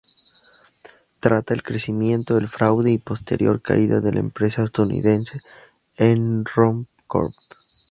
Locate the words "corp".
7.05-7.35